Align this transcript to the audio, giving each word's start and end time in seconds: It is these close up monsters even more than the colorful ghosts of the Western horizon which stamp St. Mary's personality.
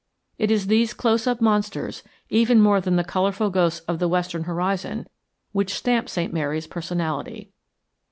It 0.39 0.49
is 0.49 0.65
these 0.65 0.95
close 0.95 1.27
up 1.27 1.41
monsters 1.41 2.01
even 2.27 2.59
more 2.59 2.81
than 2.81 2.95
the 2.95 3.03
colorful 3.03 3.51
ghosts 3.51 3.81
of 3.81 3.99
the 3.99 4.07
Western 4.07 4.45
horizon 4.45 5.07
which 5.51 5.75
stamp 5.75 6.09
St. 6.09 6.33
Mary's 6.33 6.65
personality. 6.65 7.51